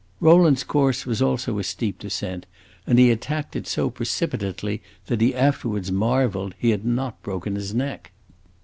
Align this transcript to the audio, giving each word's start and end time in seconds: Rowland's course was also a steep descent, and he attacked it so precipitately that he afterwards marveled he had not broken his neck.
Rowland's 0.19 0.63
course 0.63 1.05
was 1.05 1.21
also 1.21 1.59
a 1.59 1.63
steep 1.63 1.99
descent, 1.99 2.47
and 2.87 2.97
he 2.97 3.11
attacked 3.11 3.55
it 3.55 3.67
so 3.67 3.91
precipitately 3.91 4.81
that 5.05 5.21
he 5.21 5.35
afterwards 5.35 5.91
marveled 5.91 6.55
he 6.57 6.71
had 6.71 6.83
not 6.83 7.21
broken 7.21 7.53
his 7.53 7.71
neck. 7.75 8.09